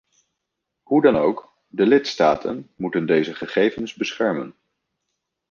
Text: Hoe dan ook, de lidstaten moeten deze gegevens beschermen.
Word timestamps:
Hoe 0.83 1.01
dan 1.01 1.15
ook, 1.17 1.53
de 1.67 1.85
lidstaten 1.85 2.69
moeten 2.75 3.05
deze 3.05 3.33
gegevens 3.35 3.93
beschermen. 3.93 4.55